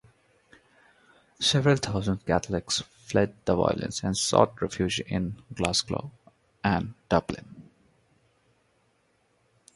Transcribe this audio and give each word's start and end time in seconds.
Several 1.39 1.75
thousand 1.75 2.25
Catholics 2.25 2.81
fled 3.05 3.35
the 3.45 3.55
violence 3.55 4.01
and 4.03 4.17
sought 4.17 4.59
refuge 4.59 4.99
in 4.99 5.39
Glasgow 5.53 6.09
and 6.63 6.95
Dublin. 7.07 7.69